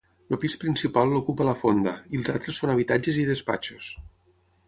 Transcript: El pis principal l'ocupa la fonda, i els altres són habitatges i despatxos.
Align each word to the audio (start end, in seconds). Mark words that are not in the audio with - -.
El 0.35 0.39
pis 0.43 0.53
principal 0.61 1.11
l'ocupa 1.15 1.45
la 1.49 1.53
fonda, 1.59 1.93
i 2.15 2.21
els 2.21 2.33
altres 2.35 2.61
són 2.63 2.73
habitatges 2.75 3.23
i 3.25 3.29
despatxos. 3.33 3.93